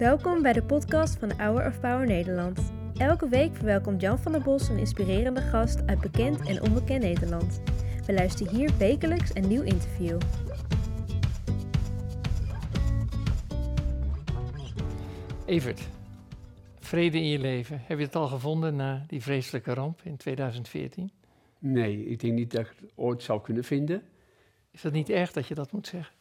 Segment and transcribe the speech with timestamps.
[0.00, 2.72] Welkom bij de podcast van Hour of Power Nederland.
[2.94, 7.62] Elke week verwelkomt Jan van der Bos een inspirerende gast uit bekend en onbekend Nederland.
[8.06, 10.20] We luisteren hier wekelijks een nieuw interview.
[15.46, 15.88] Evert,
[16.78, 17.82] vrede in je leven.
[17.84, 21.10] Heb je het al gevonden na die vreselijke ramp in 2014?
[21.58, 24.02] Nee, ik denk niet dat ik het ooit zou kunnen vinden.
[24.70, 26.14] Is dat niet erg dat je dat moet zeggen?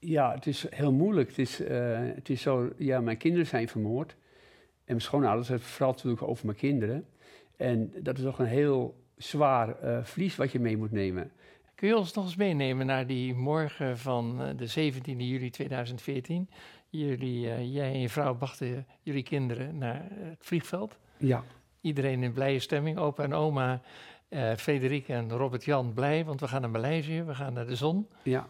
[0.00, 1.28] Ja, het is heel moeilijk.
[1.28, 4.10] Het is, eh, het is zo, ja, mijn kinderen zijn vermoord.
[4.10, 7.06] En mijn schoonouders hebben vooral natuurlijk over mijn kinderen.
[7.56, 11.32] En dat is toch een heel zwaar uh, verlies wat je mee moet nemen.
[11.74, 16.50] Kun je ons nog eens meenemen naar die morgen van uh, de 17 juli 2014?
[16.88, 20.98] Jullie, jij en je vrouw brachten jullie kinderen naar het vliegveld.
[21.16, 21.44] Ja.
[21.80, 23.80] Iedereen in blije stemming, opa en oma,
[24.56, 28.08] Frederik en Robert-Jan blij, want we gaan naar Maleisië, we gaan naar de zon.
[28.22, 28.48] Ja.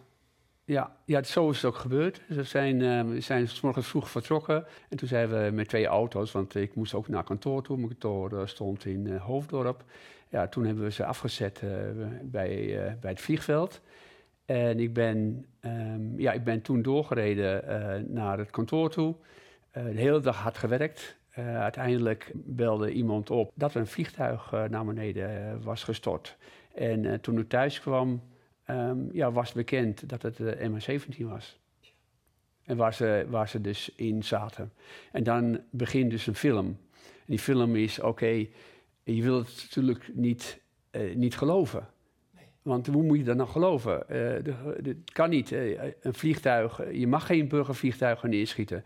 [0.71, 2.21] Ja, ja, zo is het ook gebeurd.
[2.27, 4.65] We zijn, uh, zijn s vroeg vertrokken.
[4.89, 7.77] En toen zijn we met twee auto's, want ik moest ook naar kantoor toe.
[7.77, 9.85] Mijn kantoor uh, stond in uh, Hoofddorp.
[10.29, 11.63] Ja, toen hebben we ze afgezet
[12.23, 13.81] bij, bij het vliegveld.
[14.45, 17.65] En ik ben, um, ja, ik ben toen doorgereden
[18.13, 19.15] naar het kantoor toe.
[19.73, 21.17] de hele dag hard gewerkt.
[21.35, 26.37] uiteindelijk belde iemand op dat er een vliegtuig naar beneden was gestort.
[26.75, 28.23] En toen ik thuis kwam,
[28.71, 31.59] um, ja, was bekend dat het de MH17 was.
[32.65, 34.73] En waar ze, waar ze dus in zaten.
[35.13, 36.67] En dan begint dus een film.
[36.97, 38.47] En die film is, oké,
[39.03, 40.61] je wilt het natuurlijk niet,
[40.93, 41.89] uh, niet geloven.
[42.63, 44.03] Want hoe moet je dat nou geloven?
[44.07, 45.53] Het uh, kan niet.
[45.53, 48.85] Een vliegtuig, je mag geen burgervliegtuigen neerschieten.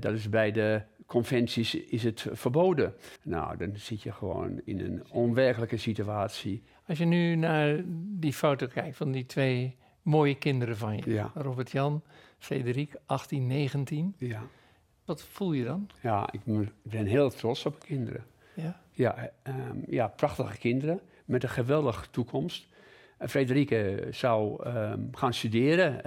[0.00, 2.94] dat is bij de conventies is het verboden.
[3.22, 6.62] Nou, dan zit je gewoon in een onwerkelijke situatie.
[6.86, 7.80] Als je nu naar
[8.18, 11.30] die foto kijkt van die twee mooie kinderen van je, ja.
[11.34, 12.02] Robert-Jan,
[12.38, 14.14] Frederik, 18, 19.
[14.18, 14.42] Ja.
[15.04, 15.88] Wat voel je dan?
[16.00, 16.40] Ja, ik
[16.82, 18.24] ben heel trots op mijn kinderen.
[18.54, 18.80] Ja?
[18.90, 22.66] Ja, um, ja prachtige kinderen met een geweldige toekomst.
[23.18, 26.00] Frederike zou um, gaan studeren,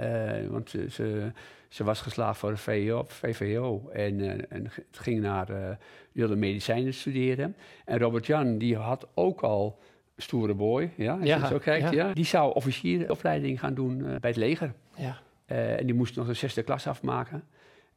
[0.44, 1.32] uh, want ze,
[1.68, 5.70] ze was geslaagd voor de VVO, VVO en, uh, ging naar, uh,
[6.12, 7.56] wilde medicijnen studeren.
[7.84, 9.78] En Robert-Jan, die had ook al
[10.16, 12.06] stoere boy, ja, als ja, je zo kijkt, ja.
[12.06, 12.14] ja.
[12.14, 14.72] die zou officieropleiding gaan doen bij het leger.
[14.96, 15.18] Ja.
[15.46, 17.44] en die moest nog de zesde klas afmaken.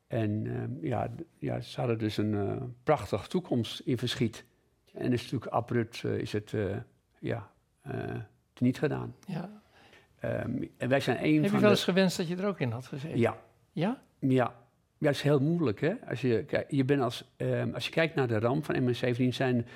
[0.08, 4.46] En ja, ja, ze hadden dus een prachtige toekomst in verschiet.
[4.94, 6.54] En is natuurlijk abrupt is het,
[7.20, 7.50] ja
[8.62, 9.16] niet gedaan.
[9.26, 9.62] Ja.
[10.24, 11.92] Um, en wij zijn een Heb van je wel eens de...
[11.92, 13.20] gewenst dat je er ook in had gezeten?
[13.20, 13.38] Ja.
[13.72, 14.02] Ja?
[14.20, 14.54] Ja.
[14.98, 15.94] Ja, dat is heel moeilijk, hè.
[16.10, 19.68] Als je, je, bent als, um, als je kijkt naar de ramp van MH17, zijn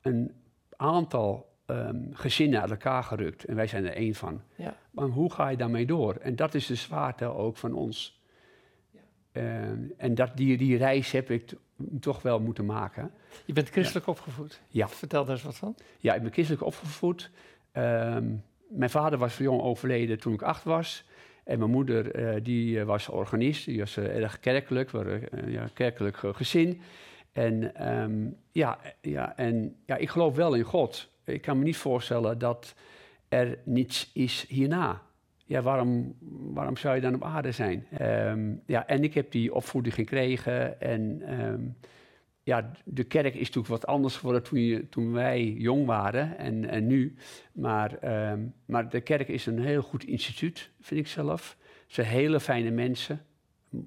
[0.00, 0.32] een
[0.76, 3.44] aantal um, gezinnen uit elkaar gerukt.
[3.44, 4.42] En wij zijn er één van.
[4.54, 4.76] Ja.
[4.90, 6.14] Maar hoe ga je daarmee door?
[6.14, 8.22] En dat is de zwaarte ook van ons.
[8.90, 9.00] Ja.
[9.96, 11.52] en dat, die, die reis heb ik
[12.00, 13.10] toch wel moeten maken.
[13.44, 14.12] Je bent christelijk ja.
[14.12, 14.60] opgevoed?
[14.68, 14.88] Ja.
[14.88, 15.74] Vertel daar eens wat van.
[15.98, 17.30] Ja, ik ben christelijk opgevoed.
[17.72, 21.04] Um, mijn vader was jong overleden toen ik acht was.
[21.44, 25.50] En mijn moeder uh, die uh, was organist, die was uh, erg kerkelijk, we waren
[25.50, 26.80] ja, kerkelijk gezin.
[27.32, 31.08] En, um, ja, ja, en ja, ik geloof wel in God.
[31.32, 32.74] Ik kan me niet voorstellen dat
[33.28, 35.02] er niets is hierna.
[35.44, 36.16] Ja, waarom,
[36.54, 37.86] waarom zou je dan op aarde zijn?
[38.00, 41.22] Um, ja, en ik heb die opvoeding gekregen en
[42.42, 46.68] ja, de kerk is natuurlijk wat anders geworden toen, je, toen wij jong waren en,
[46.68, 47.14] en nu.
[47.52, 51.56] Maar, um, maar de kerk is een heel goed instituut, vind ik zelf.
[51.86, 53.24] Ze zijn hele fijne mensen,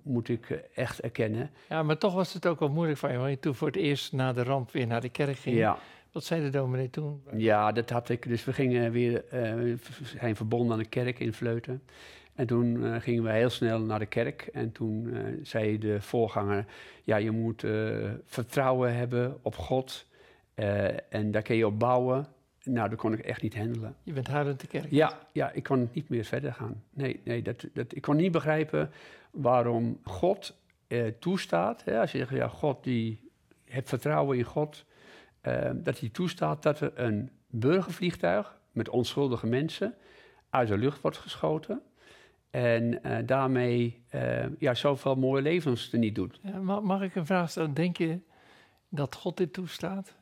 [0.03, 1.49] moet ik echt erkennen.
[1.69, 3.75] Ja, maar toch was het ook wel moeilijk van je, want je toen voor het
[3.75, 5.55] eerst na de ramp weer naar de kerk ging.
[5.55, 5.77] Ja.
[6.13, 7.21] Wat zei de dominee toen?
[7.35, 8.27] Ja, dat had ik.
[8.27, 9.77] Dus we gingen weer, uh,
[10.17, 11.83] zijn verbonden aan de kerk in Vleuten.
[12.35, 14.41] En toen uh, gingen we heel snel naar de kerk.
[14.41, 16.65] En toen uh, zei de voorganger:
[17.03, 17.65] Ja, je moet
[18.25, 20.07] vertrouwen hebben op God.
[21.09, 22.27] en daar kun je op bouwen.
[22.63, 23.95] Nou, dat kon ik echt niet handelen.
[24.03, 24.87] Je bent huilend de kerk?
[24.89, 26.83] Ja, ja, ik kon niet meer verder gaan.
[26.89, 28.91] Nee, nee dat, dat, ik kon niet begrijpen
[29.31, 30.57] waarom God
[31.19, 31.83] toestaat.
[31.83, 33.29] Hè, als je zegt: Ja, God, die
[33.65, 34.85] heeft vertrouwen in God.
[35.73, 39.95] Dat hij toestaat dat er een burgervliegtuig met onschuldige mensen
[40.49, 41.81] uit de lucht wordt geschoten.
[42.49, 46.39] En uh, daarmee uh, ja, zoveel mooie levens er niet doet.
[46.43, 47.73] Ja, mag, mag, ik een vraag stellen?
[47.73, 48.19] Denk je
[48.89, 50.15] dat God dit toestaat?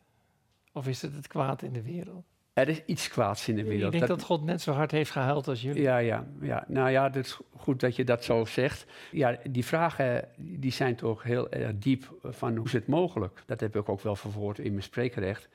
[0.74, 2.26] Of is het het kwaad in de wereld?
[2.54, 3.94] Er is iets kwaads in de wereld.
[3.94, 5.82] Ik denk dat, dat God net zo hard heeft gehuild als jullie.
[5.82, 6.64] Ja, ja, ja.
[6.68, 8.86] Nou ja, het is goed dat je dat zo zegt.
[9.12, 13.44] Ja, die vragen die zijn toch heel erg diep van hoe is het mogelijk?
[13.46, 15.50] Dat heb ik ook wel verwoord in mijn spreekrecht.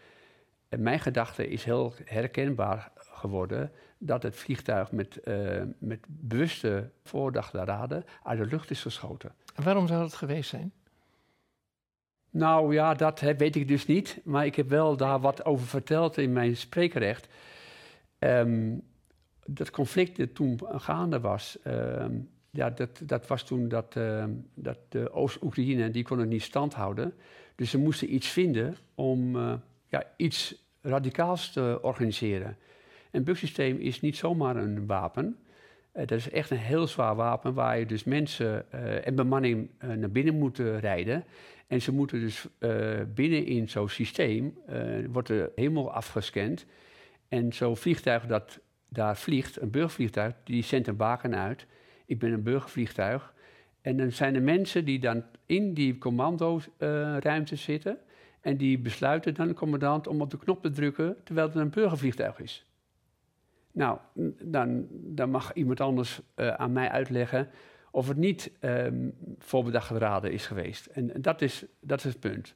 [0.69, 2.93] En mijn gedachte is heel herkenbaar.
[3.17, 9.35] geworden dat het vliegtuig met, uh, met bewuste voordachte raden uit de lucht is geschoten.
[9.55, 10.73] En waarom zou dat geweest zijn?
[12.37, 14.21] Nou ja, dat weet ik dus niet.
[14.25, 17.29] Maar ik heb wel daar wat over verteld in mijn spreekrecht.
[18.19, 18.83] Um,
[19.47, 22.13] dat conflict dat toen gaande was, ehm,
[22.51, 26.75] ja, dat, dat was toen dat, ehm, dat de Oost-Oekraïne, die kon het niet stand
[26.75, 27.15] houden.
[27.55, 29.55] Dus ze moesten iets vinden om uh,
[29.87, 32.57] ja, iets radicaals te organiseren.
[33.11, 35.39] Een bugsysteem is niet zomaar een wapen.
[35.97, 39.71] Uh, dat is echt een heel zwaar wapen waar je dus mensen uh, en bemanning
[39.97, 41.25] naar binnen moet rijden.
[41.67, 42.47] En ze moeten dus
[43.15, 44.59] binnen in zo'n systeem,
[45.11, 46.67] wordt er helemaal afgescand.
[47.29, 51.67] En zo'n vliegtuig dat daar vliegt, een burgervliegtuig, die zendt een baken uit.
[52.05, 53.35] Ik ben een burgervliegtuig.
[53.81, 57.99] En dan zijn er mensen die dan in die commandoruimte zitten.
[58.41, 61.71] En die besluiten dan de commandant om op de knop te drukken terwijl het een
[61.71, 62.67] burgervliegtuig is.
[63.77, 63.99] Nou,
[64.43, 67.49] dan, dan mag iemand anders uh, aan mij uitleggen
[67.91, 70.87] of het niet um, voorbedacht geraden is geweest.
[70.87, 72.55] En, en, dat, is, dat is het punt.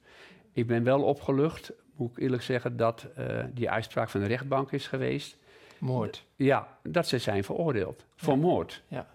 [0.51, 4.71] Ik ben wel opgelucht, moet ik eerlijk zeggen, dat uh, die uitspraak van de rechtbank
[4.71, 5.37] is geweest.
[5.79, 6.25] Moord.
[6.35, 8.83] Ja, dat ze zijn veroordeeld voor moord.
[8.87, 9.07] Ja.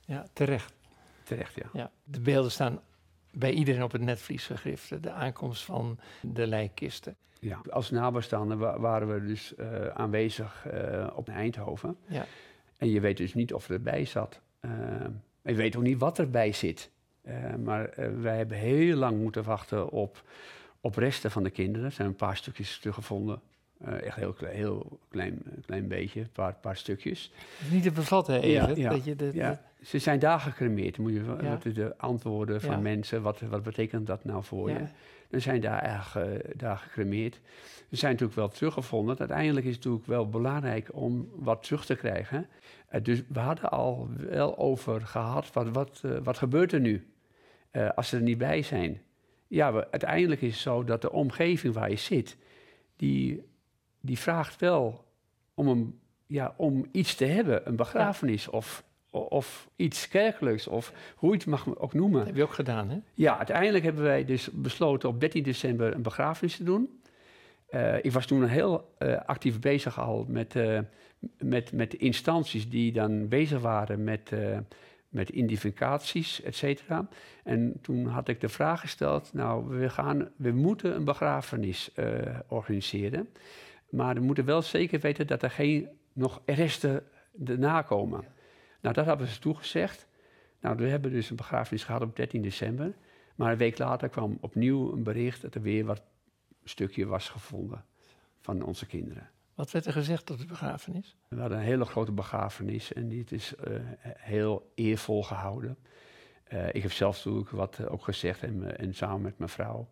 [0.00, 0.74] ja, terecht.
[1.22, 1.68] Terecht, ja.
[1.72, 1.90] ja.
[2.04, 2.80] De beelden staan
[3.30, 5.02] bij iedereen op het netvlies gegrift.
[5.02, 7.16] De aankomst van de lijkkisten.
[7.44, 11.96] Ja, als nabestaanden waren we dus uh, aanwezig uh, op Eindhoven.
[12.06, 12.24] Ja.
[12.76, 14.40] En je weet dus niet of er erbij zat.
[14.60, 14.70] Uh,
[15.42, 16.90] je weet ook niet wat erbij zit.
[17.64, 20.22] maar wij hebben heel lang moeten wachten op,
[20.80, 21.86] op resten van de kinderen.
[21.86, 23.40] Er zijn een paar stukjes teruggevonden.
[23.88, 27.32] Uh, echt heel, klein, heel klein, klein beetje, een paar, paar stukjes.
[27.70, 28.76] Niet te bevatten, even.
[28.76, 29.62] Ja, dat je de, ja.
[29.82, 30.98] Ze zijn daar gecremeerd.
[30.98, 34.84] Moet je de antwoorden van mensen, wat, wat betekent dat nou voor je?
[35.30, 37.40] Dan zijn daar eigenlijk uh, daar gecremeerd.
[37.90, 39.18] Ze zijn natuurlijk wel teruggevonden.
[39.18, 42.46] Uiteindelijk is het natuurlijk wel belangrijk om wat terug te krijgen.
[42.94, 47.06] Uh, dus we hadden al wel over gehad, wat, wat, wat gebeurt er nu
[47.94, 49.00] als ze er niet bij zijn?
[49.46, 52.36] Ja, we, uiteindelijk is het zo dat de omgeving waar je zit,
[52.96, 53.42] die
[54.04, 55.04] die vraagt wel
[55.54, 61.30] om, een, ja, om iets te hebben, een begrafenis of, of iets kerkelijks, of hoe
[61.30, 62.18] je het mag ook noemen.
[62.18, 62.98] Dat heb je ook gedaan, hè?
[63.14, 67.00] Ja, uiteindelijk hebben wij dus besloten op 13 december een begrafenis te doen.
[67.70, 70.78] Uh, ik was toen heel uh, actief bezig al met, uh,
[71.38, 74.30] met, met instanties die dan bezig waren met,
[75.08, 77.08] met identificaties, et cetera.
[77.44, 81.90] En toen had ik de vraag gesteld, nou, we, gaan, we moeten een begrafenis
[82.48, 83.28] organiseren.
[83.94, 87.04] Maar we moeten wel zeker weten dat er geen nog resten
[87.44, 88.24] erna komen.
[88.80, 90.06] Nou, dat hebben ze toegezegd.
[90.60, 92.94] Nou, we hebben dus een begrafenis gehad op 13 december.
[93.34, 96.02] Maar een week later kwam opnieuw een bericht dat er weer wat
[96.64, 97.84] stukje was gevonden
[98.40, 99.30] van onze kinderen.
[99.54, 101.16] Wat werd er gezegd op de begrafenis?
[101.28, 103.76] We hadden een hele grote begrafenis en die is uh,
[104.18, 105.76] heel eervol gehouden.
[106.52, 109.88] Uh, ik heb zelf natuurlijk wat ook gezegd en, en samen met mijn vrouw.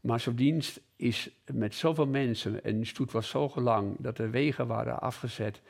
[0.00, 4.30] Maar zo'n dienst is met zoveel mensen en de stoet was zo lang dat er
[4.30, 5.60] wegen waren afgezet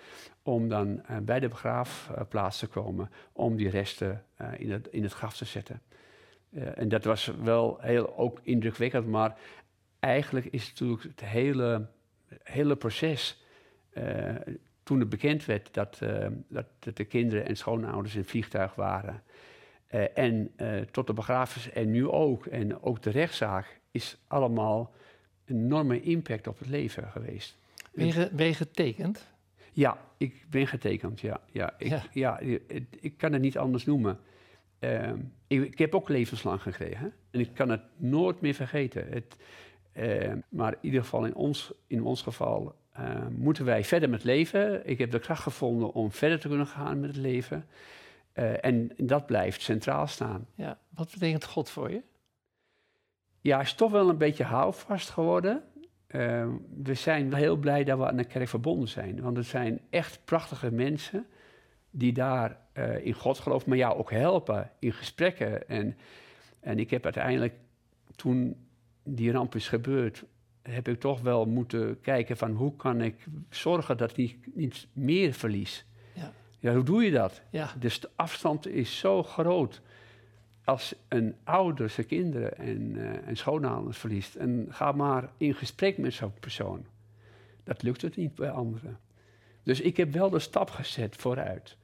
[0.43, 5.03] om dan uh, bij de begraafplaats te komen om die resten uh, in, het, in
[5.03, 5.82] het graf te zetten.
[6.50, 9.38] Uh, en dat was wel heel ook indrukwekkend, maar
[9.99, 11.87] eigenlijk is het natuurlijk het hele,
[12.43, 13.44] hele proces.
[14.82, 15.99] toen het bekend werd dat,
[16.49, 19.23] dat, de kinderen en schoonouders in vliegtuig waren.
[20.14, 20.52] En
[20.90, 24.93] tot de begrafenis en nu ook, en ook de rechtszaak, is allemaal
[25.44, 27.56] een enorme impact op het leven geweest.
[27.93, 29.29] Ben je, ben je getekend?
[29.72, 31.41] Ja, ik ben getekend, ja.
[31.53, 32.03] ja, ik, ja.
[32.12, 32.38] ja
[33.00, 34.19] ik, kan het niet anders noemen.
[34.81, 35.12] Uh,
[35.46, 39.06] ik, ik, heb ook levenslang gekregen en ik kan het nooit meer vergeten.
[39.10, 39.36] Het,
[39.96, 44.24] uh, maar in ieder geval in ons, in ons geval uh, moeten wij verder met
[44.24, 44.88] leven.
[44.88, 47.67] Ik heb de kracht gevonden om verder te kunnen gaan met het leven.
[48.41, 50.47] Eh, en dat blijft centraal staan.
[50.55, 52.03] Ja, wat betekent God voor je?
[53.41, 55.63] ja, is toch wel een beetje houvast geworden.
[56.09, 56.49] Uh,
[56.82, 59.20] we zijn heel blij dat we aan de kerk verbonden zijn.
[59.20, 61.27] Want het zijn echt prachtige mensen
[61.91, 65.69] die daar uh, in God geloven, maar jou ook helpen in gesprekken.
[65.69, 65.97] En,
[66.61, 67.55] en ik heb uiteindelijk,
[68.17, 68.67] toen
[69.03, 70.25] die ramp is gebeurd,
[70.63, 75.32] heb ik toch wel moeten kijken van hoe kan ik zorgen dat ik niet meer
[75.32, 75.87] verlies.
[76.15, 76.32] Ja.
[76.60, 77.43] Ja, hoe doe je dat?
[77.50, 77.72] Ja.
[77.79, 79.81] Dus de afstand is zo groot
[80.64, 85.98] als een ouder zijn kinderen en, uh, en schoonouders verliest, en ga maar in gesprek
[85.98, 86.84] met zo'n persoon.
[87.64, 88.98] Dat lukt het niet bij anderen.
[89.62, 91.76] Dus ik heb wel de stap gezet vooruit.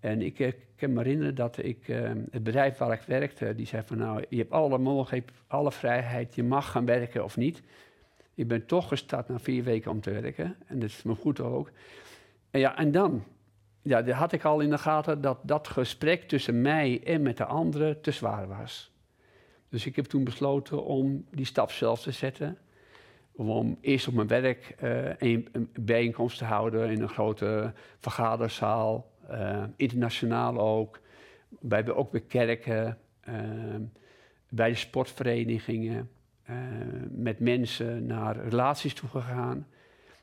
[0.00, 3.66] En ik, ik kan me herinneren dat ik, uh, het bedrijf waar ik werkte, die
[3.66, 7.62] zei van nou, je hebt alle mogelijkheid, alle vrijheid, je mag gaan werken of niet.
[8.34, 11.40] Ik ben toch gestart na vier weken om te werken, en dat is me goed
[11.40, 11.70] ook.
[12.50, 13.24] En ja, en dan?
[13.86, 17.36] Ja, dat had ik al in de gaten dat dat gesprek tussen mij en met
[17.36, 18.92] de anderen te zwaar was.
[19.68, 22.58] Dus ik heb toen besloten om die stap zelf te zetten.
[23.32, 29.10] Om eerst op mijn werk uh, een, een, bijeenkomst te houden in een grote vergaderzaal.
[29.30, 31.00] Uh, internationaal ook.
[31.48, 32.98] Bij, ook bij kerken.
[33.28, 33.34] Uh,
[34.48, 36.10] bij de sportverenigingen.
[37.10, 39.66] met mensen naar relaties toe gegaan.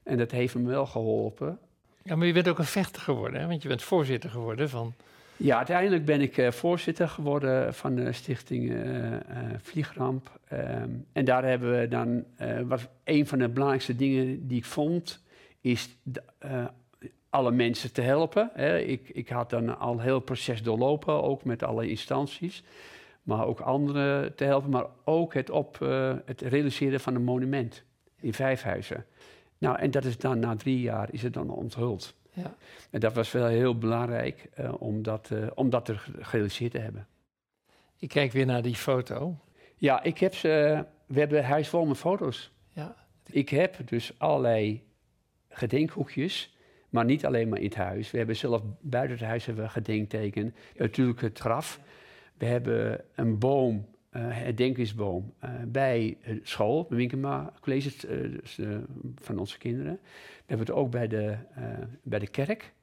[0.04, 1.60] En dat heeft me wel geholpen.
[2.04, 3.48] Ja, maar je bent ook een vechter geworden, hè?
[3.48, 4.94] want je bent voorzitter geworden van
[5.38, 9.16] ja, uiteindelijk ben ik uh, voorzitter geworden van de stichting uh,
[9.62, 10.40] Vliegramp.
[10.48, 12.24] Ehm, en daar hebben we dan,
[12.68, 15.24] wat een van de belangrijkste dingen die ik vond,
[15.62, 15.90] is
[17.30, 18.50] alle mensen te helpen.
[18.54, 18.80] Hè.
[18.80, 22.64] Ik, ik had dan al heel het proces doorlopen, ook met alle instanties.
[23.24, 25.80] Maar ook anderen te helpen, maar ook het, op,
[26.26, 27.84] het realiseren van een monument
[28.20, 29.06] in Vijfhuizen.
[29.64, 32.16] Nou, en dat is dan na drie jaar is het dan onthuld.
[32.34, 32.56] Ja.
[32.90, 36.78] En dat was wel heel belangrijk uh, om, dat, uh, om dat te gerealiseerd te
[36.78, 37.08] hebben.
[37.98, 39.38] Ik kijk weer naar die foto.
[39.76, 40.86] Ja, ik heb ze.
[41.06, 42.52] We hebben huis vol met foto's.
[42.70, 42.96] Ja.
[43.26, 44.84] Ik heb dus allerlei
[45.50, 46.58] gedenkhoekjes,
[46.90, 48.12] maar niet alleen maar in het huis.
[48.12, 50.56] We hebben zelf buiten het huis hebben we gedenkteken.
[50.78, 51.80] Natuurlijk het graf.
[52.38, 58.08] We hebben een boom uh, herdenkingsboom uh, bij school, bij Winkema College
[58.42, 58.60] dus,
[59.16, 60.00] van onze kinderen.
[60.04, 61.38] We hebben het ook bij de,
[62.04, 62.74] bij de kerk.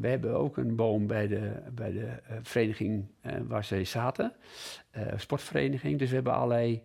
[0.00, 2.08] we hebben ook een boom bij de, bij de
[2.42, 3.06] vereniging
[3.46, 4.32] waar ze zaten,
[5.16, 5.98] sportvereniging.
[5.98, 6.82] Dus we hebben allerlei,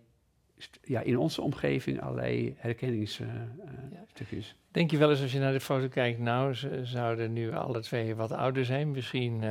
[0.83, 4.47] ja, in onze omgeving allerlei herkenningsstukjes.
[4.47, 4.53] Ja.
[4.71, 7.81] Denk je wel eens als je naar de foto kijkt, nou, ze zouden nu alle
[7.81, 8.91] twee wat ouder zijn.
[8.91, 9.43] Misschien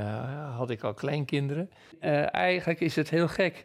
[0.57, 1.71] had ik al kleinkinderen.
[2.31, 3.65] eigenlijk is het heel gek.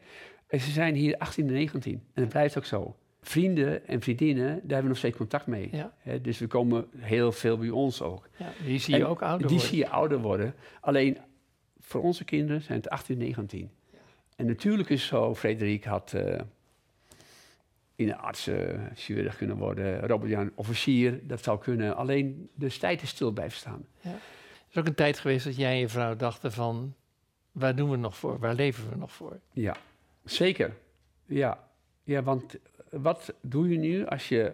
[0.49, 2.95] Ze zijn hier 18 en 19 en dat blijft ook zo.
[3.21, 5.69] Vrienden en vriendinnen, daar hebben we nog steeds contact mee.
[5.71, 6.17] Ja.
[6.21, 8.29] dus we komen heel veel bij ons ook.
[8.37, 9.57] Ja, die zie je ook ouder die worden.
[9.57, 10.53] Die zie je ouder worden.
[10.81, 11.17] Alleen
[11.79, 13.69] voor onze kinderen zijn het 18 en 19.
[14.35, 16.39] En natuurlijk is het zo, Frederik had uh,
[17.99, 21.95] in de artsen chirurg kunnen worden, Robert Jan officier, dat zou kunnen.
[21.95, 23.85] Alleen de tijd is stil blijven staan.
[24.01, 24.09] Ja.
[24.09, 24.17] Er
[24.69, 26.93] is ook een tijd geweest dat jij en je vrouw dachten van,
[27.51, 28.39] waar doen we nog voor?
[28.39, 29.39] Waar leven we nog voor?
[29.51, 29.75] Ja,
[30.29, 30.75] Zeker,
[31.25, 31.67] ja.
[32.03, 32.55] Ja, want
[32.89, 34.53] wat doe je nu als je...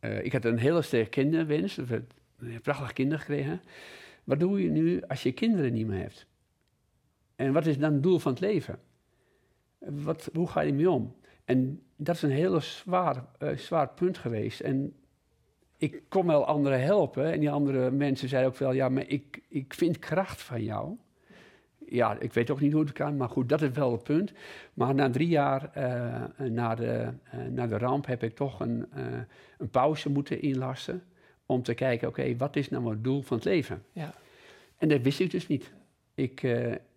[0.00, 3.60] Uh, ik had een hele sterke kinderwens, een prachtige kinderen gekregen.
[4.24, 6.26] Wat doe je nu als je kinderen niet meer hebt?
[7.36, 8.78] En wat is dan het doel van het leven?
[9.78, 11.14] Wat, hoe ga je ermee om?
[11.44, 14.60] En dat is een hele zwaar, uh, zwaar punt geweest.
[14.60, 14.94] En
[15.76, 17.32] ik kon wel anderen helpen.
[17.32, 20.96] En die andere mensen zeiden ook wel: ja, maar ik, ik vind kracht van jou
[21.92, 24.32] ja, ik weet ook niet hoe het kan, maar goed, dat is wel het punt.
[24.74, 28.86] Maar na drie jaar uh, na, de, uh, na de ramp heb ik toch een,
[29.58, 31.02] een pauze moeten inlassen.
[31.46, 33.82] Om te kijken, oké, wat is nou het doel van het leven?
[33.92, 34.14] Ja.
[34.76, 35.72] En dat wist ik dus niet.
[36.14, 36.42] Ik,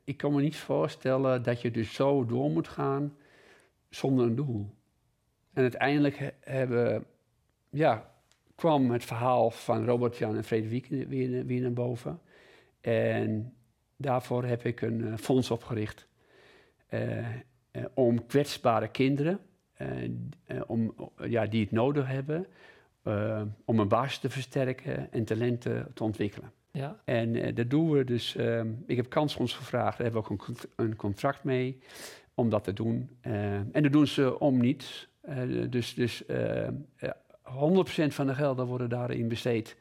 [0.03, 3.15] ik kan me niet voorstellen dat je dus zo door moet gaan
[3.89, 4.69] zonder een doel.
[5.53, 7.05] En uiteindelijk hebben,
[7.69, 8.11] ja,
[8.55, 12.19] kwam het verhaal van Robert-Jan en Frederik weer, weer naar boven.
[12.81, 13.55] En
[13.97, 16.07] Daarvoor heb ik een uh, fonds opgericht
[16.89, 19.39] uh, uh, om kwetsbare kinderen,
[20.67, 22.47] om, ja, die het nodig hebben,
[23.65, 26.51] om een basis te versterken en talenten te ontwikkelen.
[26.71, 27.01] Ja.
[27.05, 28.35] En dat doen we dus.
[28.35, 31.79] Ehm, ik heb Kansfonds gevraagd, daar hebben we ook een, een contract mee
[32.35, 33.09] om dat te doen.
[33.21, 35.07] en dat doen ze om niets.
[35.69, 36.27] dus dus 100%
[38.07, 39.75] van de gelden worden daarin besteed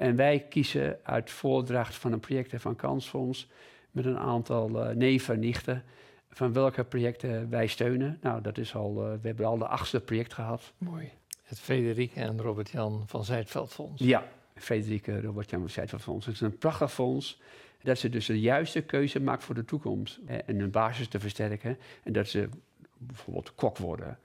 [0.00, 3.48] en wij kiezen uit voordracht van een project van Kansfonds
[3.90, 5.84] met een aantal uh, neven en nichten
[6.30, 8.18] van welke projecten wij steunen.
[8.20, 10.72] Nou, dat is al, uh, we hebben al de achtste project gehad.
[10.78, 11.10] Mooi.
[11.42, 14.02] Het Frederik en Robert-Jan van Zijtveld Fonds.
[14.02, 16.26] Ja, Frederik en Robert-Jan van Zijtveld Fonds.
[16.26, 17.40] Het is een prachtig fonds.
[17.82, 20.20] Dat ze dus de juiste keuze maken voor de toekomst.
[20.46, 21.78] en hun basis te versterken.
[22.02, 22.48] En dat ze
[22.98, 24.18] bijvoorbeeld kok worden.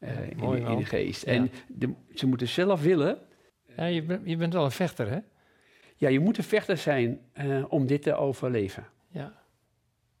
[0.00, 1.22] Uh, in, in, de geest.
[1.22, 3.18] En de, ze moeten zelf willen
[3.76, 5.18] ja, je, bent, je bent wel een vechter, hè?
[5.96, 8.86] Ja, je moet een vechter zijn uh, om dit te overleven.
[9.08, 9.42] Ja.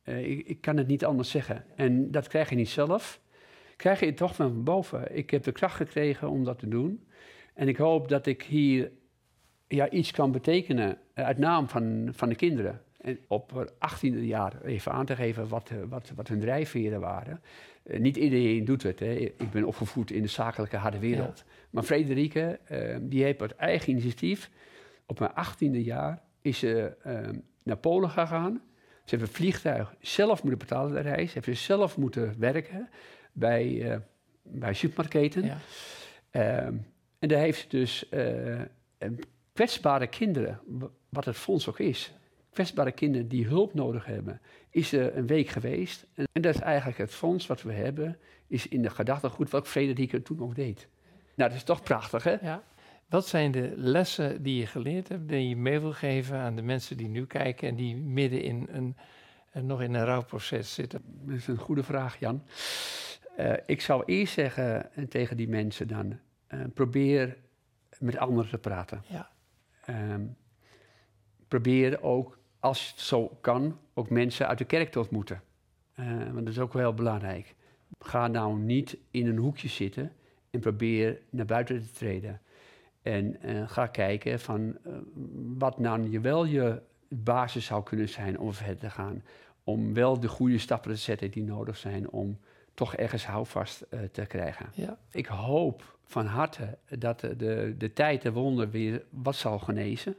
[0.04, 1.64] Uh, ik, ik, kan het niet anders zeggen.
[1.76, 3.20] En dat krijg je niet zelf.
[3.76, 5.16] Krijg je het toch van boven.
[5.16, 7.06] Ik heb de kracht gekregen om dat te doen.
[7.54, 8.90] En ik hoop dat ik hier
[9.76, 12.80] ja, iets kan betekenen uh, uit naam van, van de kinderen.
[13.00, 17.40] En op 18e jaar even aan te geven wat, wat, wat hun drijfveren waren.
[17.84, 19.00] niet iedereen doet het.
[19.00, 19.12] Hè.
[19.12, 21.44] Ik ben opgevoed in de zakelijke harde wereld.
[21.70, 24.50] Maar Frederike, uh, die heeft uit eigen initiatief,
[25.06, 27.28] op mijn achttiende jaar, is ze uh,
[27.62, 28.62] naar Polen gegaan.
[29.04, 31.32] Ze heeft een vliegtuig zelf moeten betalen, de reis.
[31.32, 32.88] Ze heeft ze zelf moeten werken
[33.32, 34.00] bij,
[34.42, 35.44] bij supermarketen.
[35.44, 35.58] Ja.
[36.30, 36.74] Ehm,
[37.18, 38.08] en daar heeft ze dus
[39.60, 40.60] kwetsbare kinderen,
[41.08, 42.12] wat het fonds ook is,
[42.52, 44.40] kwetsbare kinderen die hulp nodig hebben,
[44.70, 46.06] is er een week geweest.
[46.14, 50.22] En, dat is eigenlijk het fonds wat we hebben, is in de gedachtegoed wat Frederike
[50.22, 50.88] toen ook deed.
[51.34, 52.36] Nou, dat is toch prachtig, hè?
[52.42, 52.62] Ja.
[53.08, 56.62] Wat zijn de lessen die je geleerd hebt, die je mee wil geven aan de
[56.62, 58.96] mensen die nu kijken en die midden in een,
[59.66, 61.02] nog in een rouwproces zitten?
[61.04, 62.42] Dat is een goede vraag, Jan.
[63.38, 67.36] Uh, ik zou eerst zeggen tegen die mensen dan, uh, probeer
[67.98, 69.04] met anderen te praten.
[69.06, 69.30] Ja.
[69.90, 70.36] Um,
[71.48, 75.42] probeer ook, als het zo kan, ook mensen uit de kerk te ontmoeten.
[75.96, 77.54] Uh, want dat is ook wel heel belangrijk.
[77.98, 80.12] Ga nou niet in een hoekje zitten
[80.50, 82.40] en probeer naar buiten te treden.
[83.02, 84.92] En uh, ga kijken van uh,
[85.58, 89.22] wat nou je wel je basis zou kunnen zijn om verder te gaan.
[89.64, 92.38] Om wel de goede stappen te zetten die nodig zijn om
[92.74, 94.66] toch ergens houvast te krijgen.
[94.74, 94.98] Ja.
[95.10, 100.16] Ik hoop van harte dat de, de, tijd, de wonder weer wat zal genezen.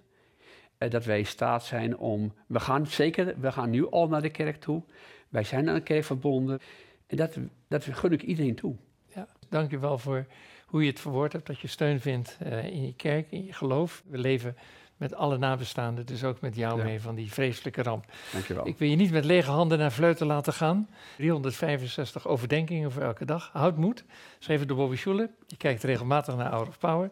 [0.77, 4.29] dat wij in staat zijn om, we gaan zeker, we gaan nu al naar de
[4.29, 4.83] kerk toe.
[5.29, 6.59] Wij zijn aan de kerk verbonden.
[7.07, 8.75] En dat, dat gun ik iedereen toe.
[9.15, 10.25] Ja, dank u wel voor
[10.65, 13.53] hoe je het verwoord hebt, dat je steun vindt uh, in je kerk, in je
[13.53, 14.03] geloof.
[14.07, 14.55] We leven
[15.01, 16.83] met alle nabestaanden, dus ook met jou ja.
[16.83, 18.05] mee van die vreselijke ramp.
[18.31, 18.67] Dankjewel.
[18.67, 20.89] Ik wil je niet met lege handen naar Vleuten laten gaan.
[21.15, 23.49] 365 overdenkingen voor elke dag.
[23.53, 24.03] Houd moed.
[24.39, 25.29] Schreven door Bobby Schuller.
[25.47, 27.11] Je kijkt regelmatig naar Hour of Power.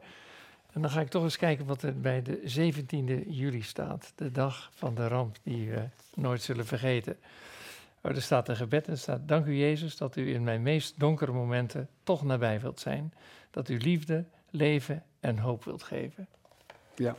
[0.71, 4.11] En dan ga ik toch eens kijken wat er bij de 17e juli staat.
[4.15, 7.17] De dag van de ramp die we nooit zullen vergeten.
[8.01, 10.61] Oh, er staat een gebed en er staat: Dank u Jezus dat u in mijn
[10.61, 13.13] meest donkere momenten toch nabij wilt zijn.
[13.51, 16.27] Dat u liefde, leven en hoop wilt geven.
[16.95, 17.15] Ja.